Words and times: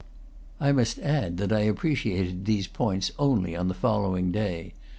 I 0.59 0.71
must 0.71 0.97
add 0.97 1.37
that 1.37 1.53
I 1.53 1.59
appreciated 1.59 2.45
these 2.45 2.65
points 2.65 3.11
only 3.19 3.55
on 3.55 3.67
the 3.67 3.75
following 3.75 4.31
day. 4.31 4.73